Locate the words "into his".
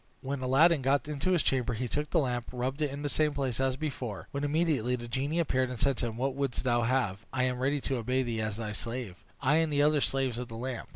1.07-1.43